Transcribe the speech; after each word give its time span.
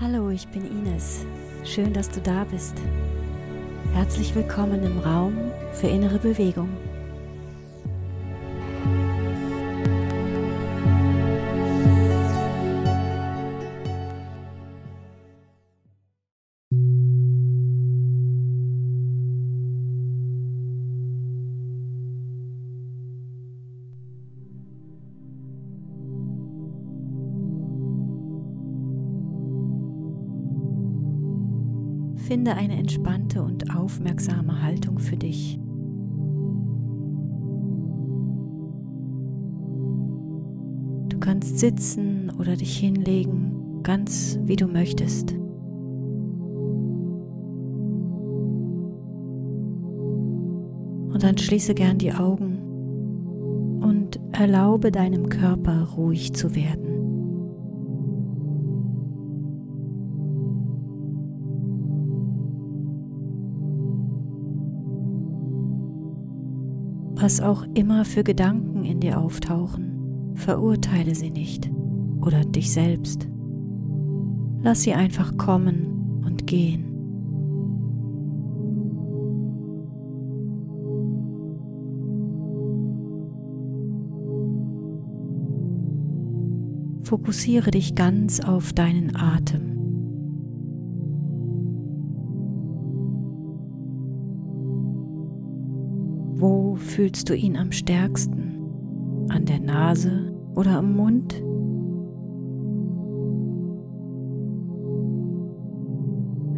Hallo, 0.00 0.28
ich 0.30 0.48
bin 0.48 0.66
Ines. 0.66 1.24
Schön, 1.64 1.92
dass 1.92 2.10
du 2.10 2.20
da 2.20 2.42
bist. 2.50 2.74
Herzlich 3.92 4.34
willkommen 4.34 4.82
im 4.82 4.98
Raum 4.98 5.52
für 5.72 5.86
innere 5.86 6.18
Bewegung. 6.18 6.68
Finde 32.34 32.56
eine 32.56 32.76
entspannte 32.76 33.44
und 33.44 33.76
aufmerksame 33.76 34.60
Haltung 34.60 34.98
für 34.98 35.16
dich. 35.16 35.56
Du 41.10 41.20
kannst 41.20 41.60
sitzen 41.60 42.32
oder 42.36 42.56
dich 42.56 42.76
hinlegen, 42.76 43.84
ganz 43.84 44.36
wie 44.42 44.56
du 44.56 44.66
möchtest. 44.66 45.30
Und 51.12 51.22
dann 51.22 51.38
schließe 51.38 51.74
gern 51.74 51.98
die 51.98 52.14
Augen 52.14 53.78
und 53.80 54.18
erlaube 54.32 54.90
deinem 54.90 55.28
Körper 55.28 55.84
ruhig 55.96 56.32
zu 56.32 56.56
werden. 56.56 56.93
Was 67.24 67.40
auch 67.40 67.64
immer 67.72 68.04
für 68.04 68.22
Gedanken 68.22 68.84
in 68.84 69.00
dir 69.00 69.18
auftauchen, 69.18 70.34
verurteile 70.34 71.14
sie 71.14 71.30
nicht 71.30 71.70
oder 72.20 72.44
dich 72.44 72.70
selbst. 72.70 73.26
Lass 74.60 74.82
sie 74.82 74.92
einfach 74.92 75.38
kommen 75.38 76.20
und 76.26 76.46
gehen. 76.46 76.84
Fokussiere 87.04 87.70
dich 87.70 87.94
ganz 87.94 88.40
auf 88.40 88.74
deinen 88.74 89.16
Atem. 89.16 89.73
Fühlst 96.84 97.28
du 97.28 97.34
ihn 97.34 97.56
am 97.56 97.72
stärksten? 97.72 99.26
An 99.28 99.46
der 99.46 99.60
Nase 99.60 100.32
oder 100.54 100.78
am 100.78 100.94
Mund? 100.94 101.34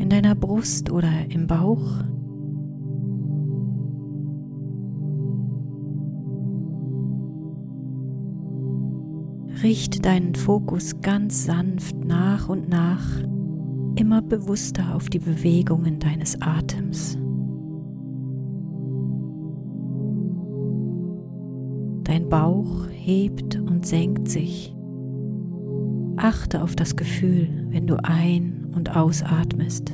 In 0.00 0.08
deiner 0.08 0.34
Brust 0.34 0.90
oder 0.90 1.10
im 1.28 1.46
Bauch? 1.46 2.02
Richte 9.62 10.00
deinen 10.00 10.34
Fokus 10.34 11.00
ganz 11.00 11.44
sanft 11.44 11.96
nach 12.04 12.48
und 12.48 12.68
nach 12.68 13.22
immer 13.96 14.20
bewusster 14.20 14.94
auf 14.94 15.08
die 15.08 15.20
Bewegungen 15.20 16.00
deines 16.00 16.40
Atems. 16.42 17.16
Bauch 22.34 22.88
hebt 22.90 23.54
und 23.60 23.86
senkt 23.86 24.28
sich. 24.28 24.74
Achte 26.16 26.64
auf 26.64 26.74
das 26.74 26.96
Gefühl, 26.96 27.46
wenn 27.68 27.86
du 27.86 27.94
ein- 28.02 28.72
und 28.74 28.96
ausatmest. 28.96 29.92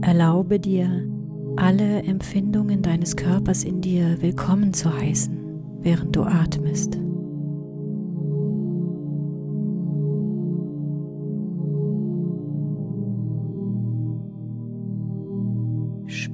Erlaube 0.00 0.58
dir, 0.58 1.08
alle 1.54 2.02
Empfindungen 2.02 2.82
deines 2.82 3.14
Körpers 3.14 3.62
in 3.62 3.80
dir 3.80 4.20
willkommen 4.20 4.74
zu 4.74 4.92
heißen, 4.92 5.38
während 5.80 6.16
du 6.16 6.22
atmest. 6.24 6.98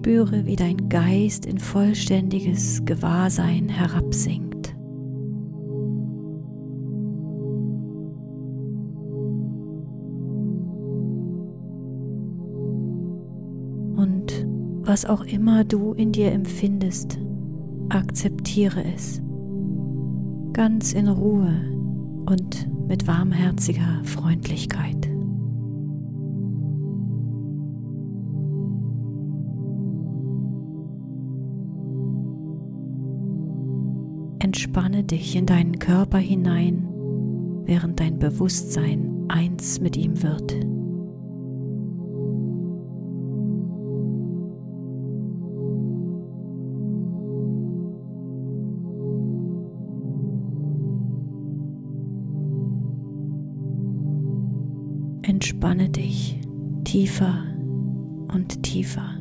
Spüre, 0.05 0.45
wie 0.45 0.55
dein 0.57 0.91
Geist 0.91 1.47
in 1.47 1.59
vollständiges 1.59 2.85
Gewahrsein 2.85 3.71
herabsinkt. 3.71 4.77
Und 13.97 14.47
was 14.83 15.07
auch 15.07 15.25
immer 15.25 15.65
du 15.65 15.95
in 15.95 16.13
dir 16.13 16.33
empfindest, 16.33 17.19
akzeptiere 17.89 18.85
es. 18.95 19.23
Ganz 20.53 20.93
in 20.93 21.09
Ruhe 21.09 21.51
und 22.27 22.69
mit 22.89 23.07
warmherziger 23.07 24.03
Freundlichkeit. 24.05 25.14
Entspanne 34.55 35.03
dich 35.03 35.35
in 35.35 35.47
deinen 35.47 35.81
Körper 35.81 36.19
hinein, 36.19 36.87
während 37.65 37.99
dein 37.99 38.21
Bewusstsein 38.21 39.25
eins 39.27 39.81
mit 39.81 39.97
ihm 39.97 40.23
wird. 40.23 40.53
Entspanne 55.23 55.89
dich 55.91 56.39
tiefer 56.85 57.43
und 58.33 58.63
tiefer 58.63 59.17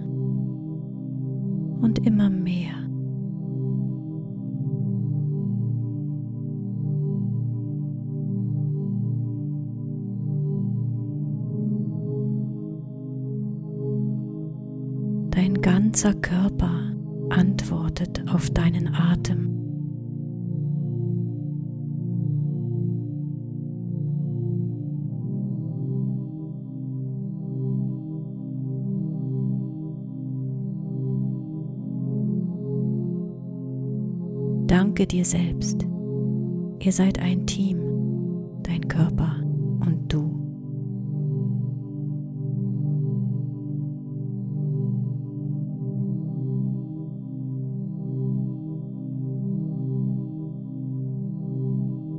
und 1.82 2.06
immer 2.06 2.30
mehr. 2.30 2.84
Ganzer 15.94 16.16
Körper 16.16 16.92
antwortet 17.30 18.24
auf 18.34 18.50
deinen 18.50 18.96
Atem. 18.96 19.52
Danke 34.66 35.06
dir 35.06 35.24
selbst. 35.24 35.86
Ihr 36.80 36.92
seid 36.92 37.20
ein 37.20 37.46
Team, 37.46 37.78
dein 38.64 38.88
Körper 38.88 39.43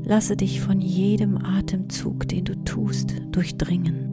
Lasse 0.06 0.36
dich 0.36 0.60
von 0.60 0.82
jedem 0.82 1.38
Atemzug, 1.38 2.28
den 2.28 2.44
du 2.44 2.54
tust, 2.64 3.22
durchdringen. 3.32 4.10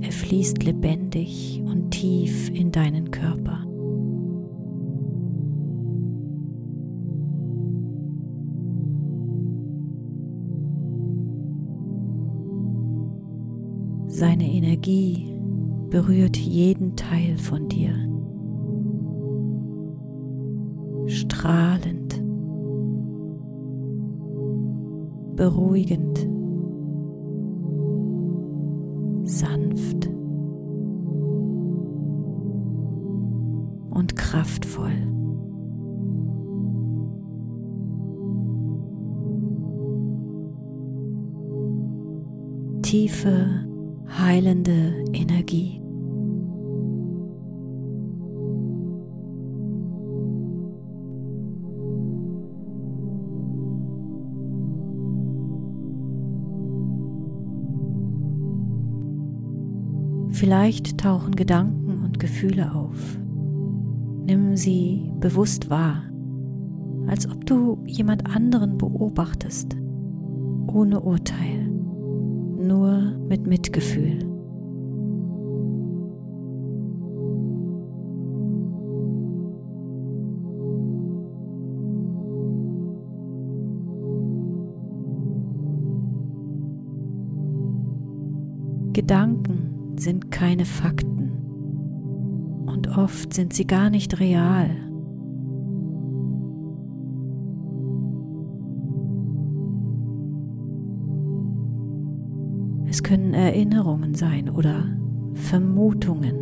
Er 0.00 0.10
fließt 0.10 0.62
lebendig 0.64 1.62
und 1.64 1.90
tief 1.90 2.48
in 2.48 2.72
deinen 2.72 3.10
Körper. 3.10 3.66
Seine 14.06 14.50
Energie 14.50 15.34
berührt 15.90 16.38
jeden 16.38 16.96
Teil 16.96 17.36
von 17.36 17.68
dir. 17.68 18.09
Strahlend, 21.10 22.22
beruhigend, 25.34 26.28
sanft 29.24 30.08
und 33.90 34.14
kraftvoll. 34.14 34.92
Tiefe, 42.82 43.66
heilende 44.16 45.04
Energie. 45.12 45.79
Vielleicht 60.30 60.98
tauchen 60.98 61.34
Gedanken 61.34 62.04
und 62.04 62.18
Gefühle 62.18 62.72
auf. 62.74 63.18
Nimm 64.26 64.56
sie 64.56 65.12
bewusst 65.18 65.70
wahr, 65.70 66.04
als 67.08 67.28
ob 67.28 67.44
du 67.46 67.78
jemand 67.86 68.26
anderen 68.34 68.78
beobachtest, 68.78 69.76
ohne 70.66 71.00
Urteil, 71.00 71.68
nur 71.68 73.18
mit 73.28 73.46
Mitgefühl. 73.46 74.18
Gedanken 88.92 89.59
sind 90.00 90.30
keine 90.30 90.64
Fakten 90.64 91.30
und 92.66 92.96
oft 92.96 93.34
sind 93.34 93.52
sie 93.52 93.66
gar 93.66 93.90
nicht 93.90 94.18
real. 94.18 94.70
Es 102.88 103.02
können 103.02 103.34
Erinnerungen 103.34 104.14
sein 104.14 104.48
oder 104.50 104.84
Vermutungen. 105.34 106.34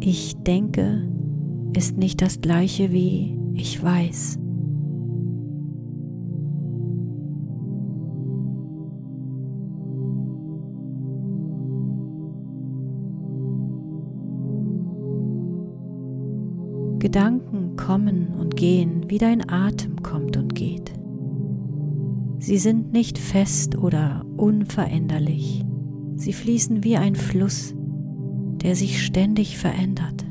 Ich 0.00 0.36
denke 0.36 1.08
ist 1.76 1.96
nicht 1.96 2.22
das 2.22 2.40
gleiche 2.40 2.92
wie 2.92 3.38
ich 3.54 3.82
weiß. 3.82 4.38
Gedanken 17.04 17.76
kommen 17.76 18.28
und 18.28 18.56
gehen, 18.56 19.10
wie 19.10 19.18
dein 19.18 19.46
Atem 19.46 20.02
kommt 20.02 20.38
und 20.38 20.54
geht. 20.54 20.90
Sie 22.38 22.56
sind 22.56 22.94
nicht 22.94 23.18
fest 23.18 23.76
oder 23.76 24.24
unveränderlich. 24.38 25.66
Sie 26.16 26.32
fließen 26.32 26.82
wie 26.82 26.96
ein 26.96 27.14
Fluss, 27.14 27.74
der 27.76 28.74
sich 28.74 29.04
ständig 29.04 29.58
verändert. 29.58 30.24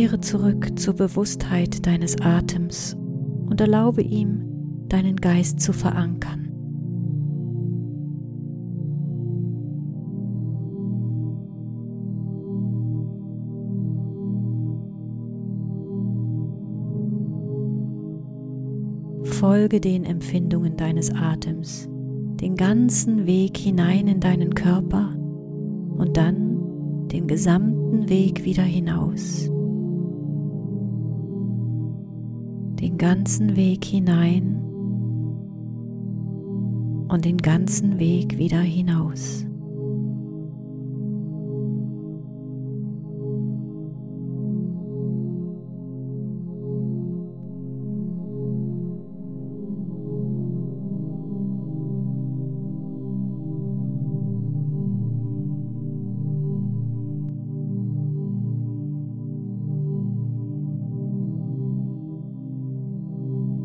Kehre 0.00 0.18
zurück 0.18 0.78
zur 0.78 0.94
Bewusstheit 0.94 1.86
deines 1.86 2.18
Atems 2.22 2.96
und 3.50 3.60
erlaube 3.60 4.00
ihm, 4.00 4.40
deinen 4.88 5.16
Geist 5.16 5.60
zu 5.60 5.74
verankern. 5.74 6.46
Folge 19.24 19.82
den 19.82 20.04
Empfindungen 20.04 20.78
deines 20.78 21.14
Atems 21.14 21.90
den 22.40 22.56
ganzen 22.56 23.26
Weg 23.26 23.58
hinein 23.58 24.08
in 24.08 24.20
deinen 24.20 24.54
Körper 24.54 25.14
und 25.98 26.16
dann 26.16 27.06
den 27.08 27.28
gesamten 27.28 28.08
Weg 28.08 28.46
wieder 28.46 28.62
hinaus. 28.62 29.50
Ganzen 33.00 33.56
Weg 33.56 33.86
hinein 33.86 34.60
und 37.08 37.24
den 37.24 37.38
ganzen 37.38 37.98
Weg 37.98 38.36
wieder 38.36 38.60
hinaus. 38.60 39.46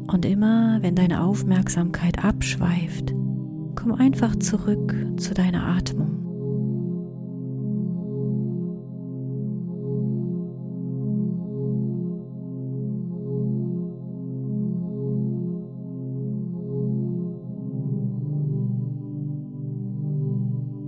Und 0.07 0.25
immer, 0.25 0.77
wenn 0.81 0.95
deine 0.95 1.23
Aufmerksamkeit 1.23 2.23
abschweift, 2.23 3.13
komm 3.75 3.93
einfach 3.93 4.35
zurück 4.37 4.95
zu 5.17 5.33
deiner 5.33 5.65
Atmung. 5.65 6.25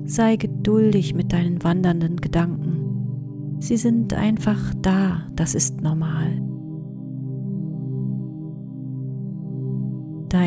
Sei 0.06 0.38
geduldig 0.38 1.14
mit 1.16 1.34
deinen 1.34 1.64
wandernden 1.64 2.22
Gedanken. 2.22 3.58
Sie 3.60 3.78
sind 3.78 4.14
einfach 4.14 4.74
da, 4.82 5.28
das 5.36 5.54
ist 5.54 5.82
normal. 5.82 6.47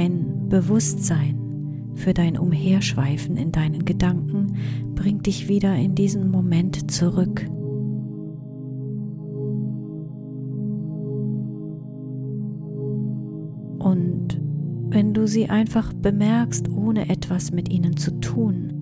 Dein 0.01 0.49
Bewusstsein 0.49 1.91
für 1.95 2.15
dein 2.15 2.39
Umherschweifen 2.39 3.37
in 3.37 3.53
deinen 3.53 3.85
Gedanken 3.85 4.57
bringt 4.95 5.27
dich 5.27 5.47
wieder 5.47 5.77
in 5.77 5.95
diesen 5.95 6.31
Moment 6.31 6.91
zurück. 6.91 7.47
Und 13.79 14.41
wenn 14.89 15.13
du 15.13 15.27
sie 15.27 15.51
einfach 15.51 15.93
bemerkst, 15.93 16.71
ohne 16.71 17.11
etwas 17.11 17.53
mit 17.53 17.71
ihnen 17.71 17.99
zu 17.99 18.19
tun, 18.21 18.73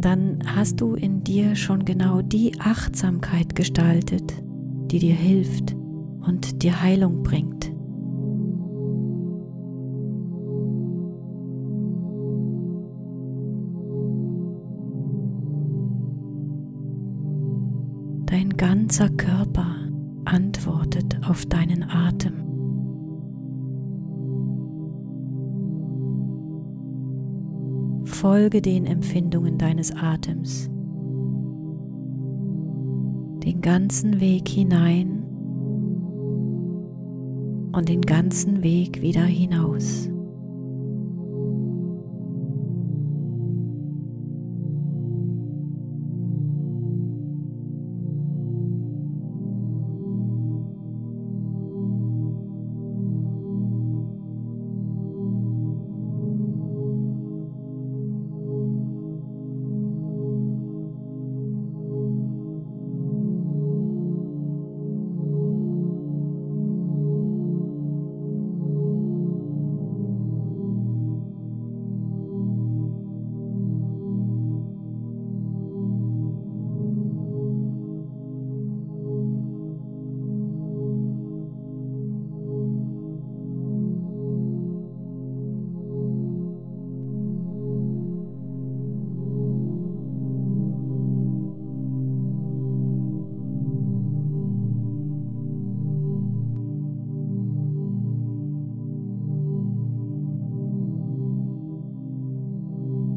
dann 0.00 0.38
hast 0.46 0.80
du 0.80 0.94
in 0.94 1.22
dir 1.22 1.54
schon 1.54 1.84
genau 1.84 2.22
die 2.22 2.58
Achtsamkeit 2.60 3.54
gestaltet, 3.54 4.42
die 4.90 5.00
dir 5.00 5.16
hilft 5.16 5.76
und 6.26 6.62
dir 6.62 6.80
Heilung 6.80 7.22
bringt. 7.22 7.75
Dein 18.56 18.78
ganzer 18.88 19.10
Körper 19.10 19.66
antwortet 20.24 21.18
auf 21.28 21.44
deinen 21.44 21.82
Atem. 21.82 22.32
Folge 28.06 28.62
den 28.62 28.86
Empfindungen 28.86 29.58
deines 29.58 29.94
Atems. 29.94 30.70
Den 33.44 33.60
ganzen 33.60 34.20
Weg 34.20 34.48
hinein 34.48 35.22
und 37.72 37.88
den 37.90 38.00
ganzen 38.00 38.62
Weg 38.62 39.02
wieder 39.02 39.24
hinaus. 39.24 40.08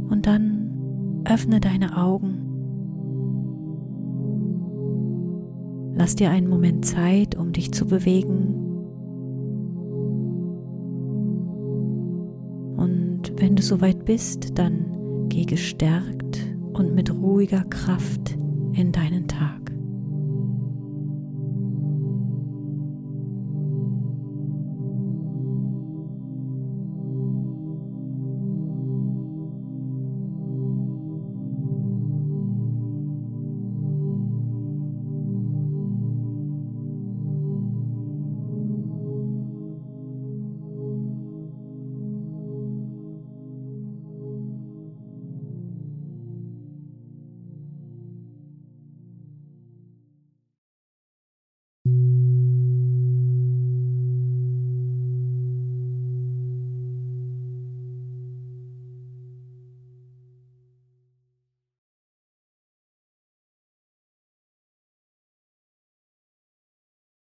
Und 0.09 0.25
dann 0.25 1.21
öffne 1.25 1.59
deine 1.59 1.97
Augen. 1.97 2.45
Lass 5.95 6.15
dir 6.15 6.31
einen 6.31 6.47
Moment 6.47 6.85
Zeit, 6.85 7.35
um 7.35 7.51
dich 7.51 7.71
zu 7.73 7.85
bewegen. 7.85 8.55
Und 12.77 13.33
wenn 13.35 13.55
du 13.55 13.61
soweit 13.61 14.05
bist, 14.05 14.57
dann 14.57 15.27
geh 15.27 15.43
gestärkt 15.43 16.39
und 16.73 16.95
mit 16.95 17.13
ruhiger 17.13 17.63
Kraft 17.65 18.37
in 18.73 18.91
deinen 18.91 19.27
Tag. 19.27 19.58